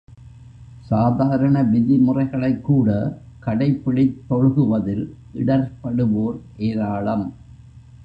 [0.81, 2.89] சாதாரண விதிமுறைகளைக்கூட,
[3.39, 5.05] கடைப் பிடித்தொழுகுவதில்
[5.35, 6.37] இடர்ப்படுவோர்
[6.57, 7.27] ஏராளம்.